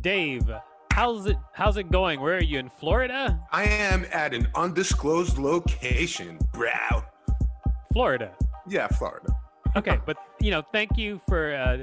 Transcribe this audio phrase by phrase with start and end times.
[0.00, 0.50] Dave,
[0.92, 2.20] how's it how's it going?
[2.20, 3.38] Where are you in Florida?
[3.52, 7.04] I am at an undisclosed location, brow.
[7.92, 8.32] Florida.
[8.68, 9.34] Yeah, Florida.
[9.76, 11.78] Okay, but you know, thank you for uh,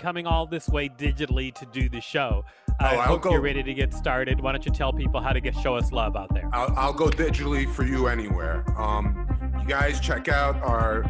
[0.00, 2.44] coming all this way digitally to do the show.
[2.80, 4.40] I Oh, I'll hope go- you're ready to get started.
[4.40, 6.48] Why don't you tell people how to get show us love out there?
[6.52, 8.64] I'll, I'll go digitally for you anywhere.
[8.80, 9.26] Um,
[9.60, 11.02] you guys check out our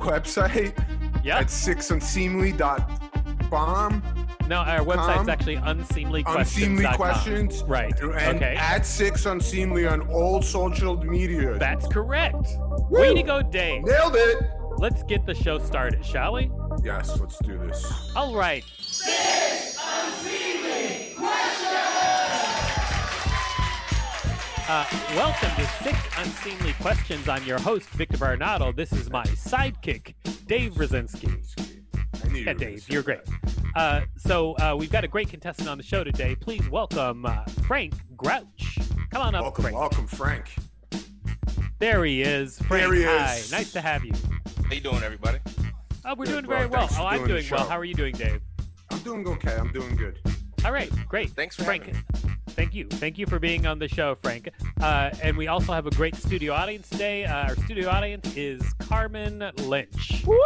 [0.00, 0.72] website
[1.24, 1.38] Yeah.
[1.38, 4.02] at sixunseemly.bomb.
[4.48, 6.38] No, our website's actually unseemlyquestions.com.
[6.38, 7.62] Unseemly questions.
[7.64, 7.92] Right.
[8.00, 8.56] And okay.
[8.56, 11.58] at six unseemly on all social media.
[11.58, 12.48] That's correct.
[12.88, 12.98] Woo!
[12.98, 13.84] Way to go, Dave.
[13.84, 14.38] Nailed it.
[14.78, 16.50] Let's get the show started, shall we?
[16.82, 18.10] Yes, let's do this.
[18.16, 18.64] All right.
[18.78, 19.14] Spin!
[19.84, 21.68] Unseemly questions.
[24.66, 27.28] Uh, welcome to Six Unseemly Questions.
[27.28, 28.74] I'm your host, Victor Varnado.
[28.74, 30.14] This is my sidekick,
[30.46, 31.36] Dave Brzezinski.
[32.24, 33.20] I Yeah, Dave, you're great.
[33.74, 36.34] Uh, so uh, we've got a great contestant on the show today.
[36.34, 38.78] Please welcome uh, Frank Grouch.
[39.10, 39.76] Come on up, Welcome, Frank.
[39.78, 40.54] welcome, Frank.
[41.78, 42.58] There he is.
[42.62, 43.36] Frank, There he hi.
[43.36, 43.52] is.
[43.52, 44.12] Nice to have you.
[44.66, 45.38] How you doing, everybody?
[46.04, 46.80] Oh, we're Good, doing very well.
[46.88, 47.68] Thanks for Oh, I'm doing doing well.
[47.68, 48.40] How are you doing, Dave?
[48.90, 49.54] I'm doing okay.
[49.54, 50.18] I'm doing good.
[50.64, 51.30] All right, great.
[51.30, 51.86] Thanks for Frank.
[51.86, 52.02] having
[52.48, 52.86] Thank you.
[52.88, 54.48] Thank you for being on the show, Frank.
[54.80, 57.24] Uh, and we also have a great studio audience today.
[57.24, 60.24] Uh, our studio audience is Carmen Lynch.
[60.26, 60.36] Woo!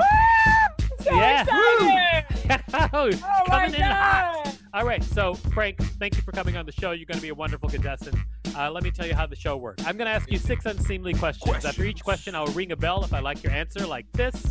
[1.02, 1.42] So Yeah.
[1.42, 2.64] excited!
[2.92, 4.56] oh Oh my coming in hot.
[4.74, 6.92] All right, so Frank, thank you for coming on the show.
[6.92, 8.16] You're going to be a wonderful contestant.
[8.56, 9.84] Uh, let me tell you how the show works.
[9.86, 11.64] I'm going to ask you six unseemly questions.
[11.66, 14.46] After each question, I'll ring a bell if I like your answer, like this.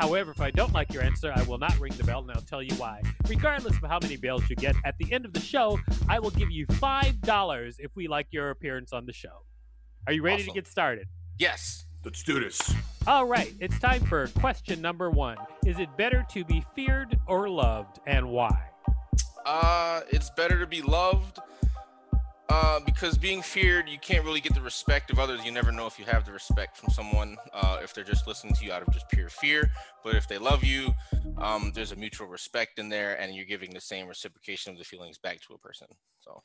[0.00, 2.40] However, if I don't like your answer, I will not ring the bell and I'll
[2.42, 3.02] tell you why.
[3.28, 6.30] Regardless of how many bells you get, at the end of the show, I will
[6.30, 9.44] give you $5 if we like your appearance on the show.
[10.08, 11.06] Are you ready to get started?
[11.38, 11.86] Yes.
[12.04, 12.74] Let's do this.
[13.06, 15.36] All right, it's time for question number one.
[15.64, 18.58] Is it better to be feared or loved, and why?
[19.46, 21.38] Uh, it's better to be loved.
[22.48, 25.42] Uh, because being feared, you can't really get the respect of others.
[25.42, 27.38] You never know if you have the respect from someone.
[27.52, 29.70] Uh, if they're just listening to you out of just pure fear,
[30.04, 30.94] but if they love you,
[31.38, 34.84] um, there's a mutual respect in there, and you're giving the same reciprocation of the
[34.84, 35.86] feelings back to a person.
[36.20, 36.42] So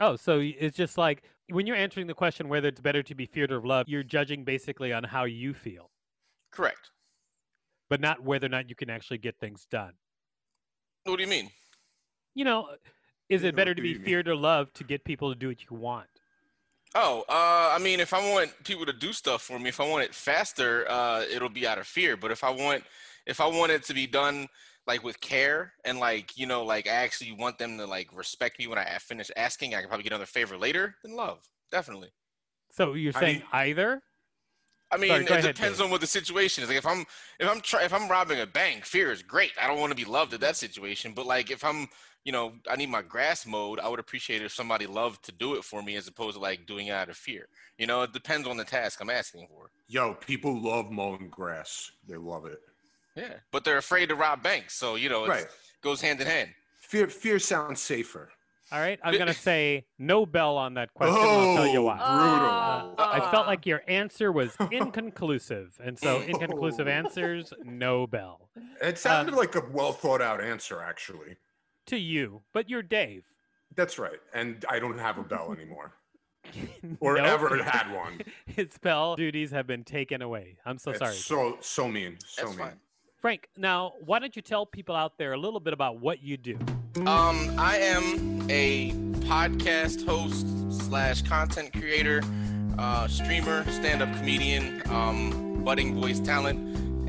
[0.00, 3.26] Oh, so it's just like when you're answering the question whether it's better to be
[3.26, 5.90] feared or loved, you're judging basically on how you feel,
[6.50, 6.90] correct.
[7.90, 9.92] but not whether or not you can actually get things done.
[11.04, 11.50] What do you mean?
[12.34, 12.70] You know,
[13.28, 15.76] is it better to be feared or loved to get people to do what you
[15.76, 16.08] want?
[16.94, 19.88] Oh, uh, I mean, if I want people to do stuff for me, if I
[19.88, 22.16] want it faster, uh, it'll be out of fear.
[22.16, 22.82] But if I want,
[23.26, 24.48] if I want it to be done
[24.90, 28.58] like with care and like you know, like I actually want them to like respect
[28.58, 30.96] me when I finish asking, I can probably get another favor later.
[31.04, 31.38] Then love,
[31.70, 32.08] definitely.
[32.72, 34.02] So you're I saying mean- either?
[34.92, 35.84] I mean, Sorry, it ahead, depends Dave.
[35.84, 36.68] on what the situation is.
[36.68, 37.06] Like if I'm
[37.38, 39.52] if I'm try, if I'm robbing a bank, fear is great.
[39.62, 41.12] I don't want to be loved at that situation.
[41.14, 41.86] But like if I'm
[42.24, 45.54] you know I need my grass mowed, I would appreciate if somebody loved to do
[45.54, 47.46] it for me as opposed to like doing it out of fear.
[47.78, 49.70] You know, it depends on the task I'm asking for.
[49.86, 51.92] Yo, people love mowing grass.
[52.08, 52.58] They love it.
[53.16, 55.46] Yeah, but they're afraid to rob banks, so you know it Right.
[55.82, 56.50] goes hand in hand.
[56.78, 58.30] Fear fear sounds safer.
[58.72, 61.16] All right, I'm gonna say no bell on that question.
[61.16, 61.96] and I'll tell you Oh, why.
[61.96, 62.94] brutal.
[62.98, 66.90] Uh, I felt like your answer was inconclusive, and so inconclusive Oh.
[66.90, 68.48] answers, no bell
[68.80, 71.36] It sounded Um, like a well thought out answer, actually.
[71.86, 72.42] to you.
[72.52, 73.24] But you're Dave.
[73.74, 74.20] That's right.
[74.34, 75.94] And I don't have a bell anymore.
[77.00, 77.26] Or Nope.
[77.26, 78.20] ever had one.
[78.46, 80.56] His bell duties have been taken away.
[80.64, 81.14] I'm so It's sorry.
[81.14, 82.18] so so mean.
[82.26, 82.66] So That's mean.
[82.68, 82.80] fine.
[83.20, 86.38] Frank, now why don't you tell people out there a little bit about what you
[86.38, 86.58] do?
[87.06, 88.92] Um, I am a
[89.26, 90.46] podcast host
[90.86, 92.22] slash content creator,
[92.78, 96.58] uh, streamer, stand-up comedian, um, budding voice talent,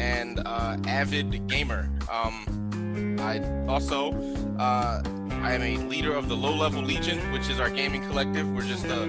[0.02, 1.90] and uh, avid gamer.
[2.12, 4.12] Um, I also
[4.60, 5.02] uh,
[5.44, 8.52] I am a leader of the Low Level Legion, which is our gaming collective.
[8.52, 9.08] We're just the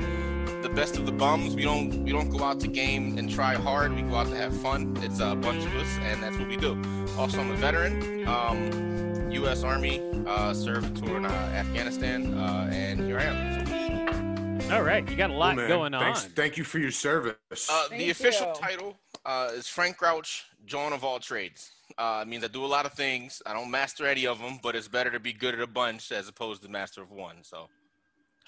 [0.62, 1.54] the best of the bums.
[1.54, 3.94] We don't we don't go out to game and try hard.
[3.94, 4.96] We go out to have fun.
[5.02, 6.80] It's a bunch of us, and that's what we do.
[7.18, 8.26] Also, I'm a veteran.
[8.28, 9.64] Um, U.S.
[9.64, 14.70] Army, uh, served a tour in uh, Afghanistan, uh, and here I am.
[14.70, 15.68] All right, you got a lot Cool, man.
[15.68, 16.14] going on.
[16.14, 17.68] Thank you for your service.
[17.70, 18.54] Uh, the official you.
[18.54, 21.72] title uh, is Frank Grouch, John of all trades.
[21.98, 23.42] Uh, it means I do a lot of things.
[23.44, 26.12] I don't master any of them, but it's better to be good at a bunch
[26.12, 27.36] as opposed to master of one.
[27.42, 27.68] So.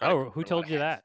[0.00, 1.02] Oh, who told you that?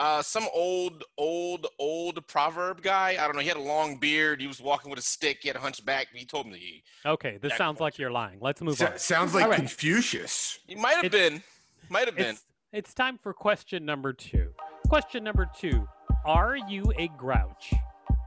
[0.00, 3.10] Uh, some old, old, old proverb guy.
[3.20, 3.42] I don't know.
[3.42, 4.40] He had a long beard.
[4.40, 5.40] He was walking with a stick.
[5.42, 6.06] He had a hunchback.
[6.14, 8.38] He told me he, Okay, this Jack sounds like you're lying.
[8.40, 8.98] Let's move So- on.
[8.98, 9.58] sounds like All right.
[9.58, 10.58] Confucius.
[10.66, 11.42] he might have It's- been.
[11.90, 12.30] Might have been.
[12.30, 14.54] It's, it's time for question number two.
[14.88, 15.86] Question number two
[16.24, 17.70] Are you a grouch?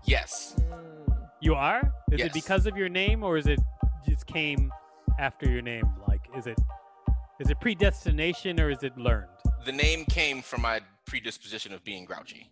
[0.06, 0.56] Yes.
[1.42, 1.92] You are?
[2.12, 3.60] Is it because of your name or is it
[4.08, 4.72] just came
[5.20, 5.86] after your name?
[6.08, 6.60] Like, is it
[7.40, 9.30] is it predestination or is it learned?
[9.66, 10.82] The name came from my
[11.14, 12.50] predisposition of being grouchy.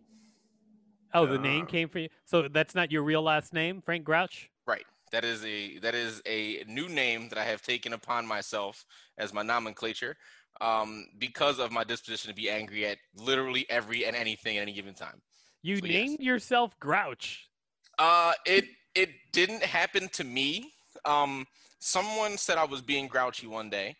[1.15, 1.71] Oh, the name Ah.
[1.71, 2.09] came for you.
[2.25, 4.51] So that's not your real last name, Frank Grouch?
[4.67, 4.85] Right.
[5.11, 8.85] That is a that is a new name that I have taken upon myself
[9.17, 10.15] as my nomenclature,
[10.61, 14.73] um, because of my disposition to be angry at literally every and anything at any
[14.73, 15.21] given time.
[15.63, 15.93] You So, yes.
[16.09, 17.49] named yourself Grouch.
[17.97, 20.71] Uh, it it didn't happen to me.
[21.03, 21.47] Um,
[21.79, 23.97] someone said I was being grouchy one day,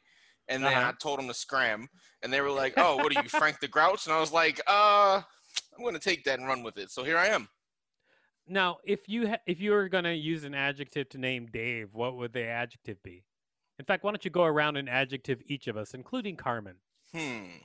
[0.47, 0.89] and then Uh-huh.
[0.89, 1.87] I told them to scram,
[2.21, 4.59] and they were like, "Oh, what are you, Frank the Grouch?" And I was like,
[4.67, 5.21] "Uh,
[5.77, 7.47] I'm gonna take that and run with it." So here I am.
[8.47, 11.93] Now, if you ha- if you were going to use an adjective to name Dave,
[11.93, 13.23] what would the adjective be?
[13.79, 16.75] In fact, why don't you go around and adjective each of us, including Carmen?
[17.13, 17.57] Hmm.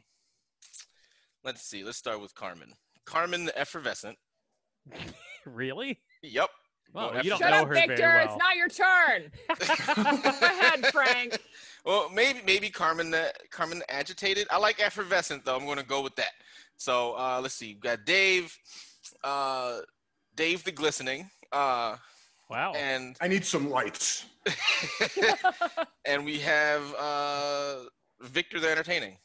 [1.43, 1.83] Let's see.
[1.83, 2.73] Let's start with Carmen.
[3.05, 4.19] Carmen the effervescent.
[5.45, 6.01] really?
[6.23, 6.51] Yep.
[6.93, 7.97] Well, Go you don't Shut know up, her Victor.
[7.97, 8.35] very well.
[8.35, 9.31] It's not your turn.
[10.41, 11.39] Go ahead, Frank.
[11.85, 14.47] Well, maybe maybe Carmen the Carmen the agitated.
[14.51, 15.57] I like effervescent though.
[15.57, 16.33] I'm going to go with that.
[16.77, 17.69] So uh, let's see.
[17.75, 18.57] We've got Dave,
[19.25, 19.79] uh,
[20.35, 21.97] Dave the glistening, uh,
[22.51, 22.73] Wow.
[22.77, 24.27] and I need some lights.
[26.05, 27.77] and we have uh,
[28.21, 29.17] Victor the entertaining.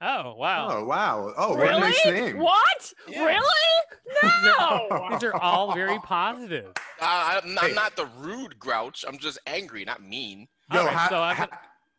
[0.00, 0.68] Oh, wow.
[0.70, 1.32] Oh wow!
[1.36, 1.80] Oh, what a really?
[1.80, 2.38] nice name.
[2.38, 2.92] What?
[3.08, 3.24] Yeah.
[3.24, 4.24] Really?
[4.44, 5.08] No.
[5.10, 6.72] These are all very positive.
[7.00, 7.74] Uh, I'm, I'm Hey.
[7.74, 9.04] not the rude grouch.
[9.08, 10.46] I'm just angry, not mean.
[10.72, 11.48] Yo, All right, how, so how,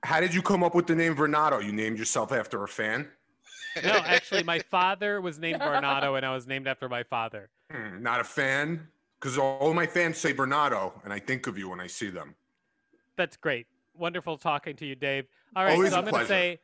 [0.03, 1.63] how did you come up with the name Varnado?
[1.63, 3.07] You named yourself after a fan?
[3.83, 7.49] No, actually, my father was named Varnado, and I was named after my father.
[7.71, 8.87] Hmm, not a fan?
[9.19, 12.35] Because all my fans say Bernardo, and I think of you when I see them.
[13.17, 13.65] That's great.
[13.95, 15.25] Wonderful talking to you, Dave.
[15.55, 16.27] All right, Always so a I'm going to pleasure.
[16.27, 16.59] say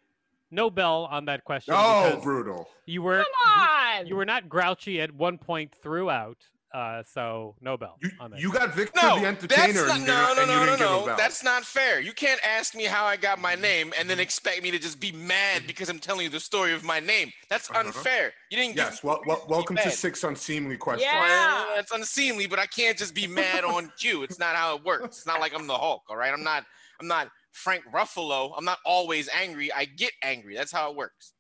[0.52, 1.74] no bell on that question.
[1.78, 2.68] Oh, brutal!
[2.86, 4.08] you were Come on.
[4.08, 6.38] you were not grouchy at one point throughout,
[6.74, 8.40] uh, so no bell You, on that.
[8.40, 10.60] you got Victor No, the that's Entertainer, not, and, no, you- no, and you no,
[10.66, 11.16] no, didn't no.
[11.18, 12.00] That's not fair.
[12.00, 15.00] You can't ask me how I got my name and then expect me to just
[15.00, 17.32] be mad because I'm telling you the story of my name.
[17.50, 17.80] That's Uh-huh.
[17.86, 18.34] unfair.
[18.50, 18.78] You didn't.
[18.78, 18.96] yes.
[19.02, 21.10] Give Well, well, welcome to six unseemly questions.
[21.12, 21.22] Yeah.
[21.22, 24.24] Well, That's unseemly, but I can't just be mad on cue.
[24.24, 25.18] It's not how it works.
[25.20, 26.32] It's not like I'm the Hulk, all right?
[26.34, 26.64] I'm not.
[27.00, 28.54] I'm not Frank Ruffalo.
[28.56, 29.74] I'm not always angry.
[29.74, 30.56] I get angry.
[30.56, 31.34] That's how it works.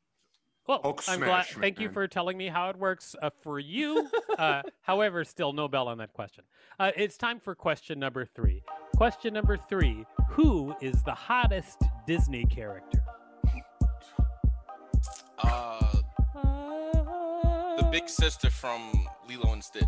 [0.71, 1.47] Well, Hulk I'm glad.
[1.47, 4.09] Thank you for telling me how it works uh, for you.
[4.38, 6.45] Uh, however, still no bell on that question.
[6.79, 8.63] Uh, it's time for question number three.
[8.95, 13.03] Question number three: Who is the hottest Disney character?
[15.39, 15.97] Uh,
[17.75, 19.83] the big sister from Lilo and Stitch.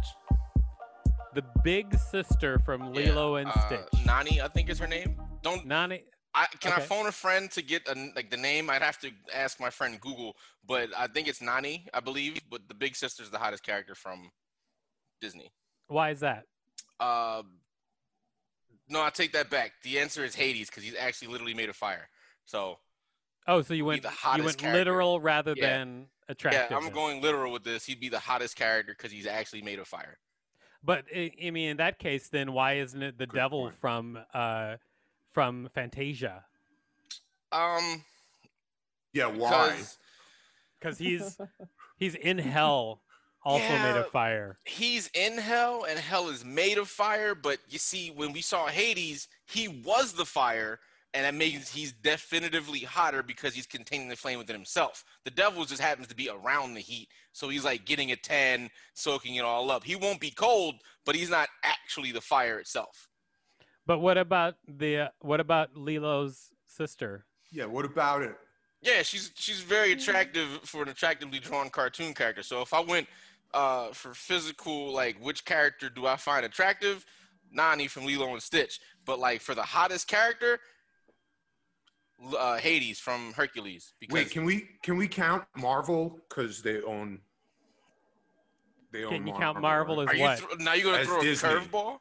[1.33, 4.05] The big sister from Yeah, Lilo and uh, Stitch.
[4.05, 5.15] Nani, I think is her name.
[5.43, 6.03] Don't Nani.
[6.35, 8.69] I can I phone a friend to get a, like the name?
[8.69, 10.35] I'd have to ask my friend Google,
[10.67, 12.41] but I think it's Nani, I believe.
[12.49, 14.31] But the big sister's the hottest character from
[15.21, 15.51] Disney.
[15.87, 16.45] Why is that?
[16.99, 17.43] Uh,
[18.89, 19.73] no, I take that back.
[19.83, 22.09] The answer is Hades because he's actually literally made of fire.
[22.45, 22.79] So
[23.47, 24.71] Oh, so you went the you went character.
[24.91, 25.67] literal rather Yeah.
[25.67, 26.71] than attractive.
[26.71, 27.85] yeah, I'm going literal with this.
[27.85, 30.17] He'd be the hottest character because he's actually made of fire.
[30.83, 33.79] But I, I mean, in that case, then why isn't it the Good devil point.
[33.79, 34.77] from uh,
[35.33, 36.45] from Fantasia?
[37.51, 38.03] Um,
[39.13, 39.71] Yeah, why?
[39.71, 39.97] because
[40.79, 41.37] Because he's
[41.97, 43.01] he's in hell,
[43.43, 44.57] also made of fire.
[44.65, 47.35] he's in hell and hell is made of fire.
[47.35, 50.79] But you see, when we saw Hades, he was the fire,
[51.13, 55.03] and that means he's definitively hotter because he's containing the flame within himself.
[55.25, 58.69] The devil just happens to be around the heat, so he's like getting a tan,
[58.93, 59.83] soaking it all up.
[59.83, 60.75] He won't be cold,
[61.05, 63.07] but he's not actually the fire itself.
[63.85, 67.25] But what about the uh, what about Lilo's sister?
[67.51, 68.35] Yeah, what about it?
[68.81, 72.43] Yeah, she's she's very attractive for an attractively drawn cartoon character.
[72.43, 73.07] So if I went
[73.53, 77.05] uh, for physical, like which character do I find attractive?
[77.51, 78.79] Nani from Lilo and Stitch.
[79.05, 80.59] But like for the hottest character,
[82.37, 83.93] uh, Hades from Hercules.
[83.99, 87.19] Because Wait, can we can we count Marvel because they own?
[88.91, 89.11] They own.
[89.11, 90.59] Can you count Marvel as are you what?
[90.59, 91.49] now you're gonna As throw Disney.
[91.49, 91.99] a curveball?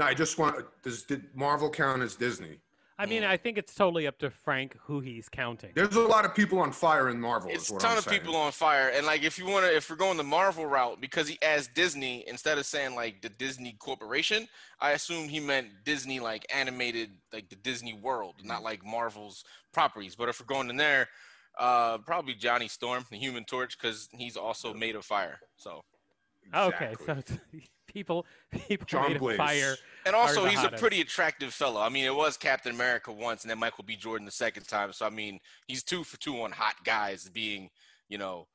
[0.00, 0.64] No, I just want.
[0.82, 2.58] Does did Marvel count as Disney?
[2.98, 3.22] I mean.
[3.22, 5.72] I think it's totally up to Frank who he's counting.
[5.74, 7.50] There's a lot of people on fire in Marvel.
[7.50, 8.20] It's is a what ton I'm of saying.
[8.20, 11.02] people on fire, and like if you want to, if we're going the Marvel route,
[11.02, 14.48] because he as Disney instead of saying like the Disney Corporation,
[14.80, 18.48] I assume he meant Disney like animated, like the Disney World, Mm-hmm.
[18.48, 20.14] not like Marvel's properties.
[20.16, 21.08] But if we're going in there,
[21.58, 25.40] uh, probably Johnny Storm, the Human Torch, because he's also made of fire.
[25.58, 25.82] So,
[26.54, 27.16] Okay, so
[27.86, 28.26] people
[28.68, 29.76] people John made of fire.
[30.06, 31.80] and also the he's a pretty attractive fellow.
[31.80, 33.96] I mean, it was Captain America once, and then Michael B.
[33.96, 34.92] Jordan the second time.
[34.92, 37.70] So I mean, he's two for two on hot guys being,
[38.08, 38.46] you know,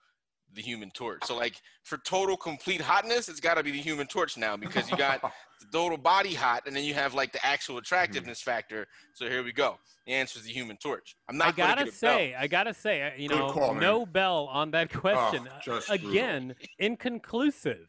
[0.54, 1.24] the Human Torch.
[1.26, 4.90] So like for total complete hotness, it's got to be the Human Torch now because
[4.90, 5.22] you got
[5.62, 8.88] the total body hot, and then you have like the actual attractiveness factor.
[9.14, 9.78] So here we go.
[10.06, 11.16] The answer is the Human Torch.
[11.30, 12.16] I'm I not gonna gotta get a bell.
[12.18, 15.48] say, I gotta say, you Good know, call, no bell on that question.
[15.48, 17.88] Uh, just Again, inconclusive.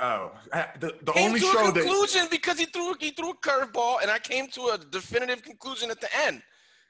[0.00, 0.32] Oh,
[0.80, 3.36] the, the Came only to show a that conclusion because he threw he threw a
[3.36, 6.42] curveball, and I came to a definitive conclusion at the end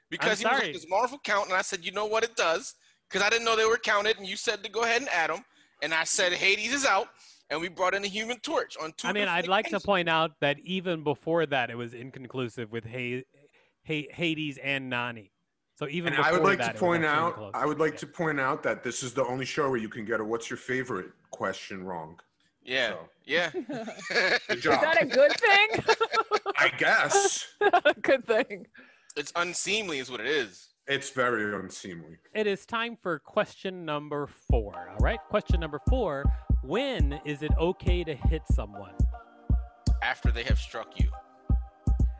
[0.09, 2.75] because he was like this Marvel count, and I said, you know what, it does
[3.13, 5.29] because I didn't know they were counted, and you said to go ahead and add
[5.29, 5.45] them,
[5.83, 7.09] and I said Hades is out,
[7.51, 9.07] and we brought in the Human Torch on two.
[9.07, 12.83] I mean, I'd like to point out that even before that, it was inconclusive with
[12.85, 13.23] Hay-
[13.83, 15.31] Hay- Hades and Nani.
[15.75, 17.51] So even and I would like that, to point out.
[17.53, 17.99] I would like Yeah.
[17.99, 20.49] to point out that this is the only show where you can get a "What's
[20.49, 22.19] your favorite?" question wrong.
[22.63, 23.49] Yeah, So, yeah.
[23.51, 23.67] good
[24.49, 25.83] Is that a good thing?
[26.57, 27.45] I guess
[28.01, 28.67] good thing.
[29.17, 30.69] it's unseemly, is what it is.
[30.87, 32.17] It's very unseemly.
[32.33, 34.89] It is time for question number four.
[34.91, 36.25] All right, question number four:
[36.63, 38.93] When is it okay to hit someone
[40.01, 41.09] After they have struck you,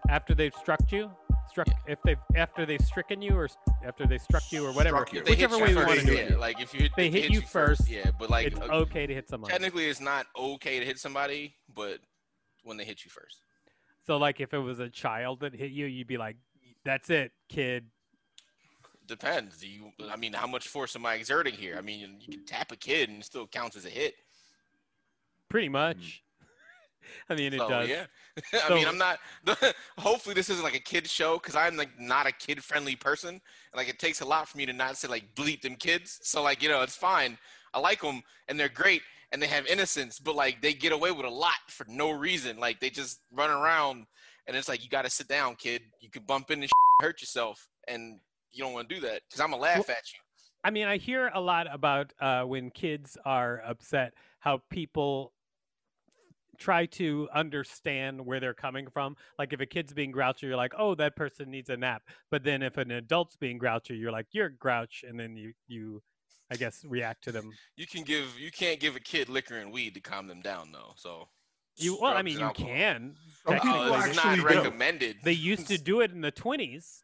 [0.09, 1.11] after they've struck you?
[1.49, 3.49] Struck if they've after they've stricken you or
[3.85, 5.05] after they struck you or whatever.
[5.11, 5.19] You.
[5.19, 6.39] If they hit Whichever way we first, want to do yeah, it.
[6.39, 8.11] Like if you hit, They if hit you first, yeah.
[8.17, 9.51] But like it's uh, okay to hit someone.
[9.51, 11.99] technically, it's not okay to hit somebody, but
[12.63, 13.41] when they hit you first.
[14.07, 16.37] So like if it was a child that hit you, you'd be like,
[16.85, 17.85] "That's it, kid."
[19.07, 19.57] Depends.
[19.57, 19.91] Do you?
[20.09, 21.75] I mean, how much force am I exerting here?
[21.77, 24.15] I mean, you can tap a kid and it still counts as a hit.
[25.49, 25.73] Pretty hmm.
[25.73, 26.23] much.
[27.29, 27.89] I mean, it So, does.
[27.89, 28.05] yeah.
[28.53, 29.19] I So- mean, I'm not.
[29.97, 33.29] hopefully, this isn't like a kid show because I'm like not a kid friendly person.
[33.29, 33.41] And,
[33.75, 36.19] like, it takes a lot for me to not say like bleep them kids.
[36.23, 37.37] So like, you know, it's fine.
[37.73, 41.11] I like them and they're great and they have innocence, but like they get away
[41.11, 42.57] with a lot for no reason.
[42.59, 44.05] Like they just run around
[44.47, 45.81] and it's like you got to sit down, kid.
[45.99, 48.19] You could bump into shit, hurt yourself, and
[48.53, 50.19] you don't want to do that because I'm gonna laugh at you.
[50.63, 55.33] I mean, I hear a lot about uh, when kids are upset, how people
[56.57, 59.17] try to understand where they're coming from.
[59.37, 62.43] Like if a kid's being grouchy, you're like, "Oh, that person needs a nap." But
[62.43, 66.01] then if an adult's being grouchy, you're like, "You're a grouch," and then you you,
[66.51, 67.51] I guess, react to them.
[67.75, 70.71] You can give you can't give a kid liquor and weed to calm them down
[70.71, 70.93] though.
[70.95, 71.27] So
[71.75, 72.69] You well, I mean, you alcohol.
[72.69, 73.15] can.
[73.45, 73.79] Some technically.
[73.81, 74.59] Oh, it's not actually do.
[74.59, 75.17] recommended.
[75.23, 77.03] They used to do it in the 20s.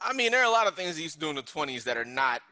[0.00, 1.84] I mean, there are a lot of things they used to do in the 20s
[1.84, 2.42] that are not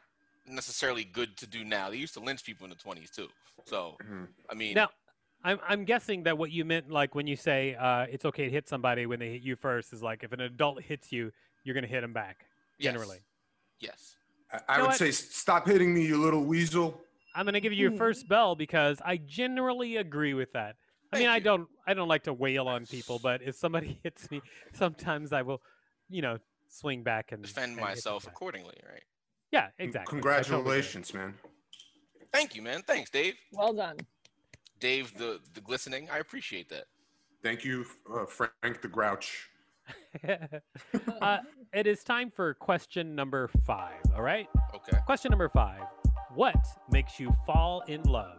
[0.46, 1.90] necessarily good to do now.
[1.90, 3.28] They used to lynch people in the 20s too.
[3.64, 4.28] So, Mhm.
[4.50, 4.90] I mean, Now,
[5.42, 8.50] I'm I'm guessing that what you meant, like when you say uh, it's okay to
[8.50, 11.32] hit somebody when they hit you first, is like if an adult hits you,
[11.64, 12.46] you're gonna hit them back.
[12.80, 13.18] Generally,
[13.78, 14.16] yes.
[14.52, 14.96] I, I would what?
[14.96, 17.00] say, stop hitting me, you little weasel.
[17.34, 20.76] I'm gonna give you your first bell because I generally agree with that.
[21.12, 23.98] I mean, Thank I don't I don't like to wail on people, but if somebody
[24.02, 24.40] hits me,
[24.72, 25.60] sometimes I will,
[26.08, 26.38] you know,
[26.74, 29.02] swing back and Defend and myself accordingly, right?
[29.52, 30.18] Yeah, exactly.
[30.18, 30.22] I totally.
[30.22, 31.34] Congratulations, man.
[32.32, 32.82] Thank you, man.
[32.82, 33.34] Thanks, Dave.
[33.52, 33.96] Well done.
[34.80, 36.08] Dave, the the glistening.
[36.10, 36.86] I appreciate that.
[37.42, 39.48] Thank you, uh, Frank the Grouch.
[41.22, 41.38] uh,
[41.72, 44.00] it is time for question number five.
[44.16, 44.48] All right.
[44.74, 44.96] Okay.
[45.06, 45.82] Question number five.
[46.34, 46.56] What
[46.90, 48.38] makes you fall in love?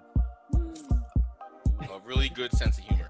[1.81, 3.09] A really good sense of humor,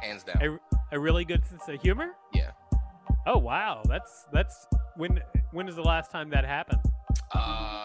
[0.00, 0.60] hands down.
[0.92, 2.10] A, a really good sense of humor?
[2.32, 2.50] Yeah.
[3.26, 4.66] Oh wow, that's that's
[4.96, 5.20] when
[5.52, 6.82] when is the last time that happened?
[7.32, 7.84] Uh,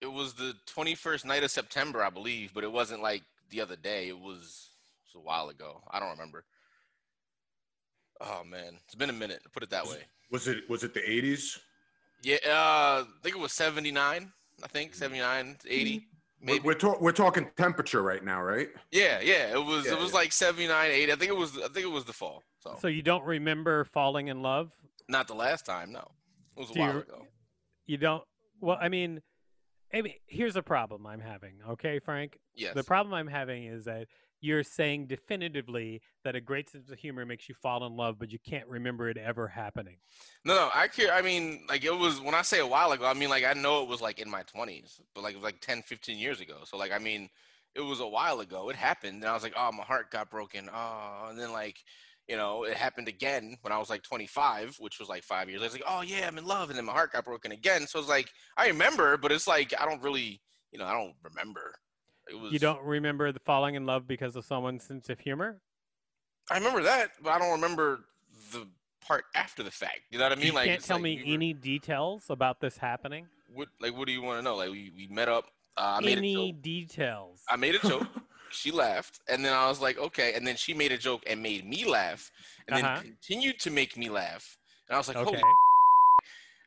[0.00, 3.76] it was the 21st night of September, I believe, but it wasn't like the other
[3.76, 4.08] day.
[4.08, 4.70] It was,
[5.00, 5.82] it was a while ago.
[5.90, 6.44] I don't remember.
[8.20, 9.40] Oh man, it's been a minute.
[9.52, 10.02] Put it that way.
[10.30, 11.58] Was it was it the 80s?
[12.22, 14.32] Yeah, uh, I think it was 79.
[14.62, 16.00] I think 79, 80, We're,
[16.42, 16.60] maybe.
[16.60, 18.68] we're, talk, we're talking temperature right now, right?
[18.90, 19.52] Yeah, yeah.
[19.52, 20.16] It was Yeah, it was yeah.
[20.18, 21.12] like 79, 80.
[21.12, 22.42] I think it was I think it was the fall.
[22.60, 24.70] So, So you don't remember falling in love?
[25.08, 25.92] not the last time.
[25.92, 26.10] No,
[26.56, 27.26] it was a Do while you- ago.
[27.86, 28.22] You don't.
[28.60, 29.20] Well, I mean,
[29.92, 31.54] I mean, here's a problem I'm having.
[31.70, 32.38] Okay, Frank.
[32.54, 32.74] Yes.
[32.74, 34.06] The problem I'm having is that
[34.42, 38.30] you're saying definitively that a great sense of humor makes you fall in love, but
[38.30, 39.96] you can't remember it ever happening.
[40.44, 41.14] No, no, I care.
[41.14, 43.54] I mean, like it was when I say a while ago, I mean like I
[43.54, 46.40] know it was like in my 20s, but like it was like 10, 15 years
[46.40, 46.56] ago.
[46.64, 47.30] So like I mean,
[47.76, 48.68] it was a while ago.
[48.68, 50.68] It happened, and I was like, oh, my heart got broken.
[50.72, 51.78] Oh, and then like,
[52.28, 55.62] you know, it happened again when I was like 25, which was like five years.
[55.62, 57.86] I was like, oh yeah, I'm in love, and then my heart got broken again.
[57.86, 60.40] So it's like I remember, but it's like I don't really,
[60.72, 61.76] you know, I don't remember.
[62.40, 65.60] Was You don't remember the falling in love because of someone's sense of humor?
[66.50, 68.04] I remember that, but I don't remember
[68.52, 68.66] the
[69.06, 70.00] part after the fact.
[70.10, 70.46] You know what I mean?
[70.46, 73.26] you like can't tell like me we were- any details about this happening.
[73.52, 74.56] what like what do you want to know?
[74.56, 75.46] Like we, we met up.
[75.76, 76.62] Uh, I made a any joke.
[76.62, 77.40] details?
[77.48, 78.06] I made a joke.
[78.50, 80.34] she laughed, and then I was like, okay.
[80.34, 82.30] And then she made a joke and made me laugh,
[82.68, 82.94] and Uh-huh.
[82.96, 84.58] then continued to make me laugh.
[84.88, 85.36] And I was like, okay.
[85.40, 85.42] holy.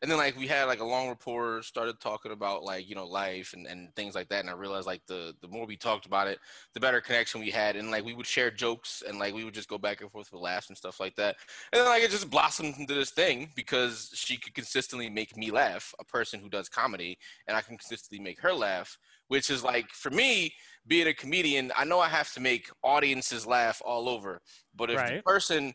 [0.02, 3.06] And then like we had like a long rapport, started talking about like you know
[3.06, 4.42] life and, and things like that.
[4.42, 6.40] And I realized like the the more we talked about it,
[6.74, 7.75] the better connection we had.
[7.75, 10.32] And like we would share jokes and like we would just go back and forth
[10.32, 11.36] with laughs and stuff like that.
[11.72, 15.52] And then like it just blossomed into this thing because she could consistently make me
[15.52, 18.98] laugh, a person who does comedy, and I can consistently make her laugh.
[19.28, 20.54] Which is like for me,
[20.88, 24.42] being a comedian, I know I have to make audiences laugh all over.
[24.75, 25.74] But if the person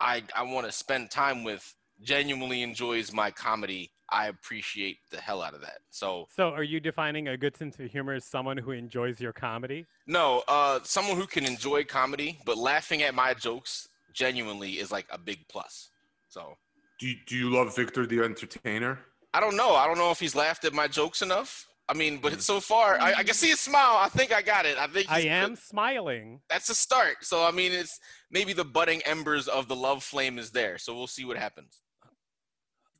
[0.00, 5.42] I I want to spend time with genuinely enjoys my comedy, I appreciate the hell
[5.42, 5.78] out of that.
[5.90, 9.32] So So, are you defining a good sense of humor as someone who enjoys your
[9.32, 9.86] comedy?
[10.06, 15.06] no, uh, someone who can enjoy comedy but laughing at my jokes genuinely is like
[15.10, 15.90] a big plus.
[16.28, 16.54] So
[16.98, 19.00] Do you, do you love Victor the Entertainer?
[19.34, 19.74] I don't know.
[19.74, 21.66] I don't know if he's laughed at my jokes enough.
[21.90, 23.96] I mean, but so far I, I can see his smile.
[23.98, 24.76] I think I got it.
[24.78, 25.58] I think I am good.
[25.58, 26.40] smiling.
[26.50, 27.16] That's a start.
[27.22, 27.98] So I mean, it's
[28.30, 30.76] maybe the budding embers of the love flame is there.
[30.78, 31.82] So we'll see what happens.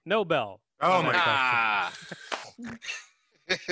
[0.08, 0.62] No bell.
[0.80, 1.22] Oh my God.
[1.26, 1.92] Ah.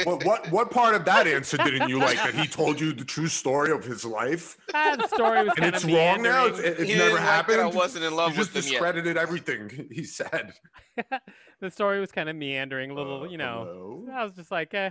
[0.05, 2.16] What, what what part of that answer didn't you like?
[2.16, 5.66] That he told you the true story of his life, Ah, the story was and
[5.75, 6.47] it's of wrong now.
[6.47, 7.61] It's, it's He never didn't like that happened.
[7.61, 8.78] I wasn't in love you with just him yet.
[8.81, 10.52] discredited everything he said.
[11.61, 14.05] the story was kind of meandering, a little, Uh, you know.
[14.07, 14.19] hello?
[14.19, 14.90] I was just like, eh,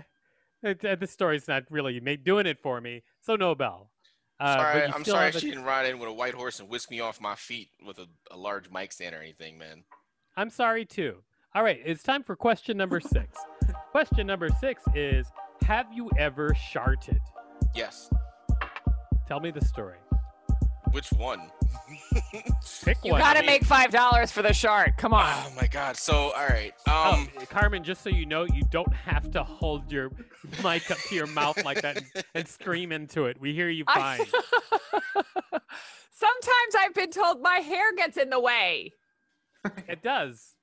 [0.63, 3.03] it, uh, this story's not really doing it for me.
[3.21, 3.91] So no bell.
[4.39, 6.69] Uh, sorry, I'm sorry have a- she didn't ride in with a white horse and
[6.69, 9.83] whisk me off my feet with a, a large mic stand or anything, man.
[10.37, 11.23] I'm sorry too.
[11.55, 13.39] All right, it's time for question number six.
[13.91, 15.25] question number six is:
[15.61, 17.21] Have you ever sharted?
[17.73, 18.09] Yes.
[19.25, 19.95] Tell me the story.
[20.91, 21.49] Which one?
[22.83, 23.05] Pick one.
[23.05, 23.21] You one.
[23.21, 24.97] gotta make five dollars for the shark.
[24.97, 25.31] Come on.
[25.33, 25.95] Oh my god.
[25.95, 26.73] So all right.
[26.89, 30.11] Oh, Um Carmen, just so you know, you don't have to hold your
[30.61, 33.39] mic up to your mouth like that and, and scream into it.
[33.39, 34.19] We hear you fine.
[36.11, 38.93] Sometimes I've been told my hair gets in the way.
[39.87, 40.54] it does.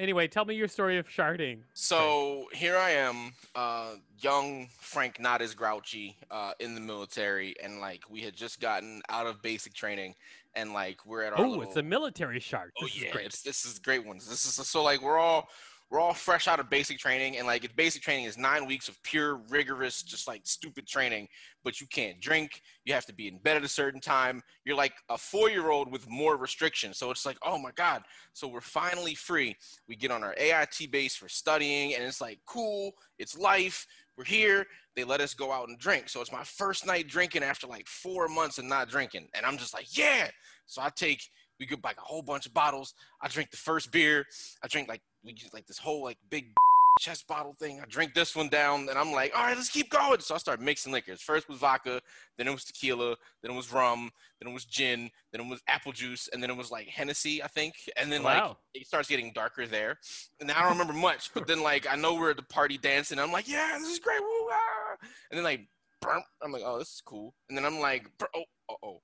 [0.00, 1.58] Anyway, tell me your story of sharding.
[1.74, 7.80] so here I am, uh young Frank not as grouchy, uh, in the military and
[7.80, 10.14] like we had just gotten out of basic training
[10.54, 12.72] and like we're at our Oh, little, it's a military shark.
[12.80, 13.26] Oh This yeah, is great.
[13.26, 14.26] it's, this is great ones.
[14.26, 15.48] This is so like we're all
[15.90, 19.02] we're all fresh out of basic training, and like basic training is nine weeks of
[19.02, 21.26] pure rigorous, just like stupid training.
[21.64, 22.62] But you can't drink.
[22.84, 24.40] You have to be in bed at a certain time.
[24.64, 26.96] You're like a four year old with more restrictions.
[26.96, 28.02] So it's like, oh my god.
[28.34, 29.56] So we're finally free.
[29.88, 32.92] We get on our AIT base for studying, and it's like cool.
[33.18, 33.84] It's life.
[34.16, 34.66] We're here.
[34.94, 36.08] They let us go out and drink.
[36.08, 39.58] So it's my first night drinking after like four months of not drinking, and I'm
[39.58, 40.28] just like, yeah.
[40.66, 41.20] So I take
[41.58, 42.94] we get like a whole bunch of bottles.
[43.20, 44.24] I drink the first beer.
[44.64, 46.52] I drink like we get like this whole like big
[46.98, 47.80] chest bottle thing.
[47.80, 50.20] I drink this one down, and I'm like, all right, let's keep going.
[50.20, 51.22] So I start mixing liquors.
[51.22, 52.00] First was vodka,
[52.36, 55.60] then it was tequila, then it was rum, then it was gin, then it was
[55.68, 57.74] apple juice, and then it was like Hennessy, I think.
[57.96, 59.98] And then like it starts getting darker there.
[60.40, 63.18] And I don't remember much, but then like I know we're at the party dancing.
[63.18, 64.20] I'm like, yeah, this is great.
[64.20, 64.96] Woo, ah.
[65.30, 65.60] And then like,
[66.00, 67.34] burp, I'm like, oh, this is cool.
[67.48, 69.00] And then I'm like, oh, oh, oh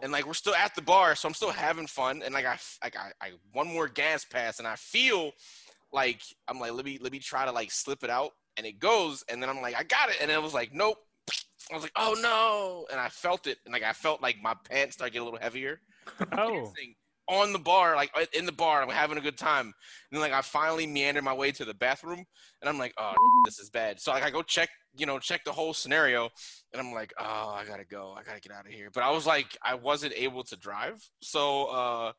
[0.00, 2.22] and like we're still at the bar, so I'm still having fun.
[2.24, 5.32] And like I, like I, I one more gas pass, and I feel
[5.92, 8.78] like I'm like let me let me try to like slip it out, and it
[8.78, 10.98] goes, and then I'm like I got it, and it was like nope.
[11.70, 14.54] I was like oh no, and I felt it, and like I felt like my
[14.68, 15.80] pants start getting a little heavier.
[16.32, 16.72] Oh,
[17.28, 19.66] on the bar, like uh, in the bar, I'm having a good time.
[19.66, 19.72] And
[20.12, 22.24] then like I finally meander my way to the bathroom,
[22.60, 23.14] and I'm like, oh,
[23.44, 24.00] this is bad.
[24.00, 26.30] So like I go check, you know, check the whole scenario,
[26.72, 28.90] and I'm like, oh, I gotta go, I gotta get out of here.
[28.92, 32.12] But I was like, I wasn't able to drive, so uh,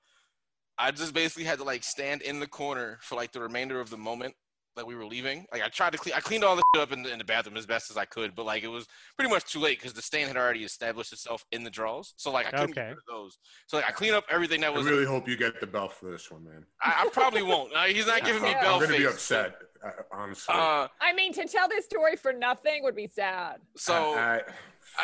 [0.78, 3.90] I just basically had to like stand in the corner for like the remainder of
[3.90, 4.36] the moment
[4.80, 5.46] that we were leaving.
[5.52, 7.26] Like I tried to clean, I cleaned all this shit up in the, in the
[7.26, 8.88] bathroom as best as I could, but like it was
[9.18, 12.14] pretty much too late because the stain had already established itself in the drawers.
[12.18, 12.82] So like I couldn't Okay.
[12.82, 13.38] get rid of those.
[13.68, 14.86] So like I clean up everything that I was.
[14.86, 16.66] really hope you get the bell for this one, man.
[16.82, 17.74] I, I probably won't.
[17.76, 18.62] Uh, he's not giving me Yeah.
[18.62, 19.00] bell I'm gonna face.
[19.00, 20.56] be upset, uh, honestly.
[20.58, 23.58] Uh, I mean, to tell this story for nothing would be sad.
[23.76, 24.42] so I- I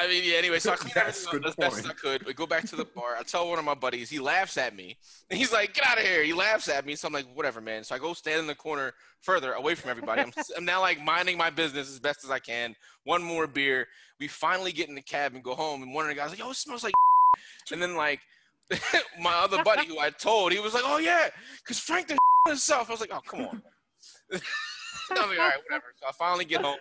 [0.07, 0.37] mean, yeah.
[0.37, 2.25] Anyway, so I clean Yes, everything up as best as I could.
[2.25, 3.15] We go back to the bar.
[3.17, 4.09] I tell one of my buddies.
[4.09, 4.97] He laughs at me.
[5.29, 6.95] And he's like, "Get out of here!" He laughs at me.
[6.95, 9.91] So I'm like, "Whatever, man." So I go stand in the corner further away from
[9.91, 10.21] everybody.
[10.21, 12.75] I'm, I'm now like minding my business as best as I can.
[13.03, 13.87] One more beer.
[14.19, 15.81] We finally get in the cab and go home.
[15.83, 16.93] And one of the guys like, "Yo, it smells like."
[17.71, 18.21] And then like
[19.21, 21.29] my other buddy who I told, he was like, "Oh yeah,
[21.67, 23.61] cause Frank did himself." I was like, "Oh come on."
[24.31, 24.41] I was
[25.11, 26.77] like, "All right, whatever." So I finally get home,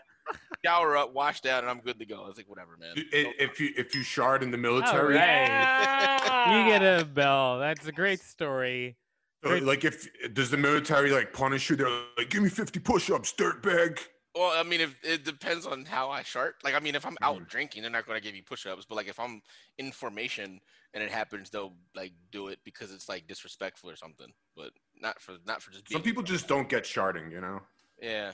[0.64, 2.22] shower up, wash down, and I'm good to go.
[2.24, 6.52] I was like, "Whatever, man." If you if you shard in the military, right.
[6.52, 7.58] You get a bell.
[7.58, 8.96] That's a great story.
[9.42, 11.76] like if does the military like punish you?
[11.76, 14.00] They're like, give me 50 push-ups, dirtbag.
[14.34, 16.56] Well, I mean, if it depends on how I sharp.
[16.64, 17.48] Like, I mean, if I'm out Mhm.
[17.48, 18.84] drinking, they're not going to give you push-ups.
[18.84, 19.42] But like, if I'm
[19.78, 20.60] in formation
[20.92, 24.32] and it happens, they'll like do it because it's like disrespectful or something.
[24.56, 25.98] But not for not for just being.
[25.98, 27.60] Some people just don't get sharding, you know.
[28.02, 28.32] Yeah.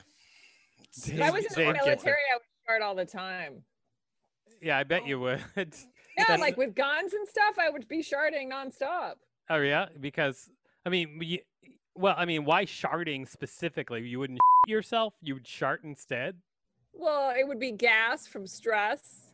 [1.05, 3.63] Dave- When I was in the Dave military, I would start all the time.
[4.61, 5.41] Yeah, I bet you would.
[6.17, 9.13] Yeah, like with guns and stuff, I would be sharding nonstop.
[9.49, 10.49] oh yeah, because
[10.85, 11.39] I mean, you,
[11.95, 14.05] well, I mean, why sharding specifically?
[14.07, 15.13] You wouldn't yourself.
[15.21, 16.35] You would shart instead.
[16.93, 19.31] Well, it would be gas from stress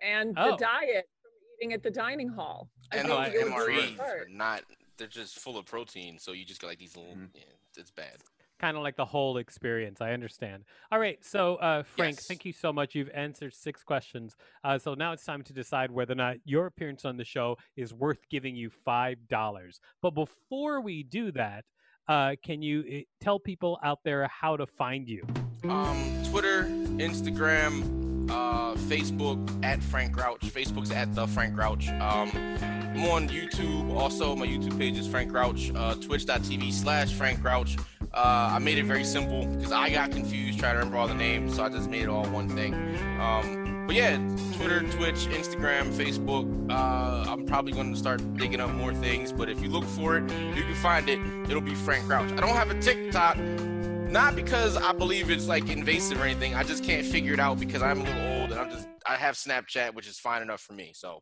[0.00, 0.52] and Oh.
[0.52, 1.30] the diet from
[1.60, 2.70] eating at the dining hall.
[2.90, 4.62] I And think I- the it MREs are not.
[4.96, 7.14] They're just full of protein, so you just got like these little.
[7.14, 7.28] Mhm.
[7.34, 7.42] Yeah,
[7.76, 8.16] it's bad.
[8.60, 10.00] Kind of like the whole experience.
[10.00, 10.64] I understand.
[10.92, 12.26] All right, so uh, Frank, Yes.
[12.26, 12.94] thank you so much.
[12.94, 14.36] You've answered six questions.
[14.62, 17.56] Uh, so now it's time to decide whether or not your appearance on the show
[17.76, 19.80] is worth giving you five dollars.
[20.02, 21.64] But before we do that,
[22.08, 25.26] uh, can you uh, tell people out there how to find you?
[25.68, 26.64] Um, Twitter,
[26.98, 30.40] Instagram, uh, Facebook at Frank Grouch.
[30.42, 31.88] Facebook's at the Frank Grouch.
[31.88, 33.94] Um, I'm on YouTube.
[33.96, 35.72] Also, my YouTube page is Frank Grouch.
[35.74, 37.76] Uh, Twitch.tv slash Frank Grouch.
[38.14, 41.14] Uh, I made it very simple because I got confused trying to remember all the
[41.14, 42.72] names, so I just made it all one thing.
[43.20, 44.16] Um, but yeah,
[44.52, 46.70] Twitter, Twitch, Instagram, Facebook.
[46.70, 50.16] Uh, I'm probably going to start digging up more things, but if you look for
[50.16, 50.22] it,
[50.56, 51.18] you can find it.
[51.50, 52.30] It'll be Frank Grouch.
[52.32, 56.54] I don't have a TikTok, not because I believe it's like invasive or anything.
[56.54, 59.16] I just can't figure it out because I'm a little old and I'm just I
[59.16, 60.92] have Snapchat, which is fine enough for me.
[60.94, 61.20] So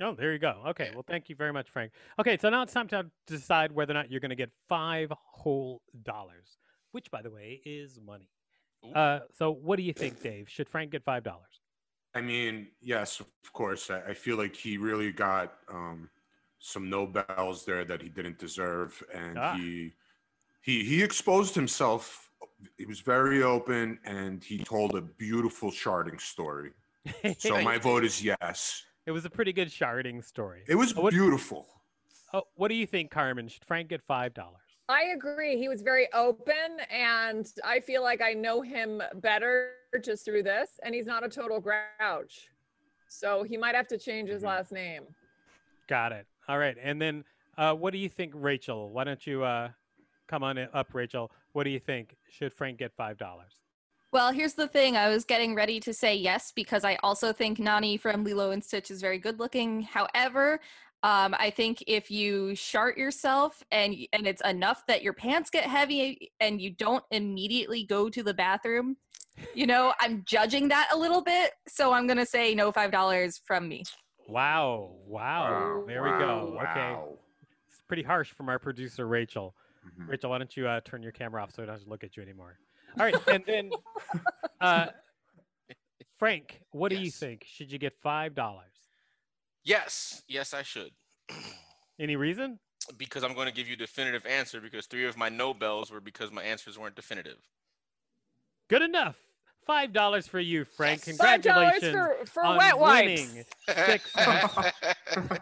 [0.00, 0.62] Oh, there you go.
[0.68, 1.92] Okay, well, thank you very much, Frank.
[2.18, 5.10] Okay, so now it's time to decide whether or not you're going to get five
[5.16, 6.58] whole dollars,
[6.92, 8.28] which, by the way, is money.
[8.94, 10.48] Uh, so what do you think, Dave?
[10.48, 11.60] Should Frank get five dollars?
[12.14, 13.90] I mean, yes, of course.
[13.90, 16.08] I, I feel like he really got um,
[16.58, 19.54] some Nobels there that he didn't deserve, and Ah.
[19.56, 19.92] he
[20.60, 22.30] he he exposed himself.
[22.76, 26.72] He was very open, and he told a beautiful sharding story.
[27.38, 28.84] So my vote is yes.
[29.06, 30.64] It was a pretty good sharding story.
[30.66, 31.66] It was what, beautiful.
[32.34, 33.46] oh, what do you think, Carmen?
[33.48, 34.60] Should Frank get five dollars?
[34.88, 35.56] I agree.
[35.56, 36.54] He was very open,
[36.90, 40.70] and I feel like I know him better just through this.
[40.84, 42.48] And he's not a total grouch,
[43.08, 44.46] so he might have to change his Mhm.
[44.46, 45.04] last name.
[45.88, 46.26] Got it.
[46.48, 46.76] All right.
[46.80, 47.24] And then,
[47.56, 48.90] uh, what do you think, Rachel?
[48.90, 49.70] Why don't you uh,
[50.26, 51.30] come on up, Rachel?
[51.52, 52.16] What do you think?
[52.28, 53.54] Should Frank get five dollars?
[54.16, 54.96] Well, here's the thing.
[54.96, 58.64] I was getting ready to say yes because I also think Nani from Lilo and
[58.64, 59.82] Stitch is very good looking.
[59.82, 60.58] However,
[61.02, 65.64] um, I think if you shart yourself and and it's enough that your pants get
[65.64, 68.96] heavy and you don't immediately go to the bathroom,
[69.54, 71.50] you know, I'm judging that a little bit.
[71.68, 73.84] So I'm gonna say no five dollars from me.
[74.26, 74.92] Wow.
[75.06, 75.84] Wow.
[75.86, 76.54] there we go.
[76.56, 77.18] Wow, Okay.
[77.68, 79.54] It's pretty harsh from our producer, Rachel.
[79.86, 80.08] Mhm.
[80.08, 82.22] Rachel, why don't you uh, turn your camera off so it don't look at you
[82.22, 82.58] anymore?
[82.98, 83.16] All right.
[83.28, 83.70] And then,
[84.60, 84.86] uh,
[86.18, 87.44] Frank, what do you think?
[87.46, 88.72] Should you get five dollars?
[89.64, 90.90] yes, yes, I should.
[91.98, 92.58] Any reason?
[92.98, 96.00] because I'm going to give you a definitive answer because three of my Nobels were
[96.00, 97.38] because my answers weren't definitive.
[98.68, 99.16] Good enough.
[99.66, 101.04] Five dollars for you, Frank.
[101.06, 101.16] Yes.
[101.16, 103.22] Five dollars Congratulations for for on wet wipes.
[103.22, 103.44] winning
[103.86, 104.14] six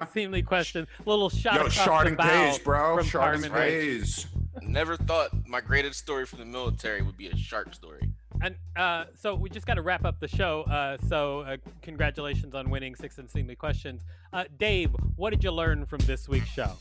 [0.15, 0.87] seemingly question.
[1.05, 2.97] Little shot Yo, across the sharding bow pays, bro.
[2.97, 4.27] from Sharding Carmen pays.
[4.63, 8.11] Never thought my greatest story from the military would be a shark story.
[8.45, 10.63] And uh, so we just got to wrap up the show.
[10.65, 14.03] Uh, so uh, congratulations on winning six unseemly questions.
[14.35, 16.73] Uh, Dave, what did you learn from this week's show?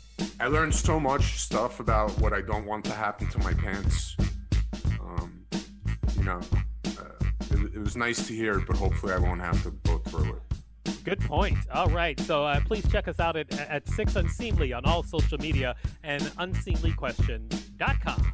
[0.41, 4.17] I learned so much stuff about what I don't want to happen to my pants.
[4.99, 5.45] Um,
[6.17, 6.41] you know,
[6.85, 7.05] uh,
[7.51, 10.41] it, it was nice to hear, but hopefully I won't have to go through it.
[11.05, 11.59] Good point.
[11.73, 12.19] All right.
[12.19, 16.23] So uh, please check us out at, at Six Unseemly on all social media and
[16.23, 18.33] unseemlyquestions.com.